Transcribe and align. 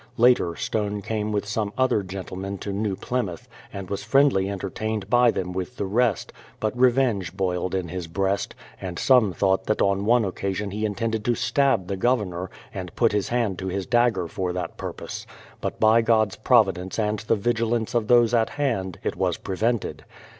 Later, 0.17 0.55
Stone 0.55 1.03
came 1.03 1.31
with 1.31 1.45
some 1.45 1.71
other 1.77 2.01
gentlemen 2.01 2.57
to 2.57 2.73
New 2.73 2.95
Plymouth, 2.95 3.47
and 3.71 3.87
was 3.87 4.03
friendly 4.03 4.49
entertained 4.49 5.11
by 5.11 5.29
them 5.29 5.53
with 5.53 5.77
the 5.77 5.85
rest; 5.85 6.33
but 6.59 6.75
revenge 6.75 7.37
boiled 7.37 7.75
in 7.75 7.87
his 7.89 8.07
breast, 8.07 8.55
and 8.81 8.97
some 8.97 9.31
thought 9.31 9.65
that 9.65 9.79
on 9.79 10.05
one 10.05 10.25
occasion 10.25 10.71
he 10.71 10.85
intended 10.87 11.23
to 11.25 11.35
stab 11.35 11.85
the 11.85 11.97
Governor, 11.97 12.49
and 12.73 12.95
put 12.95 13.11
his 13.11 13.29
hand 13.29 13.59
to 13.59 13.67
his 13.67 13.85
dagger 13.85 14.27
for 14.27 14.51
that 14.51 14.75
purpose; 14.75 15.27
but 15.61 15.79
by 15.79 16.01
God's 16.01 16.35
providence 16.35 16.97
and 16.97 17.19
the 17.19 17.35
vigilance 17.35 17.93
of 17.93 18.07
those 18.07 18.33
at 18.33 18.49
hand, 18.49 18.97
it 19.03 19.15
was 19.15 19.37
prevented. 19.37 20.03